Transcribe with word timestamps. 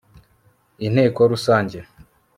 inteko 0.85 1.19
rusange 1.31 1.79